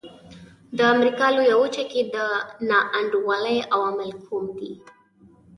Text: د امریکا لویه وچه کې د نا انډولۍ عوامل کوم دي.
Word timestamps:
د 0.77 0.79
امریکا 0.93 1.25
لویه 1.35 1.55
وچه 1.61 1.83
کې 1.91 2.01
د 2.15 2.17
نا 2.69 2.79
انډولۍ 2.99 3.57
عوامل 3.73 4.11
کوم 4.25 4.45
دي. 4.59 4.73